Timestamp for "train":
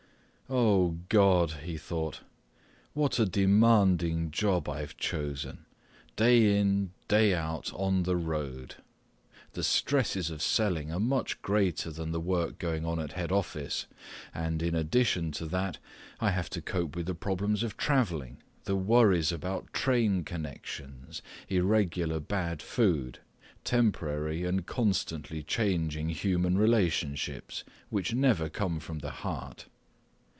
19.71-20.25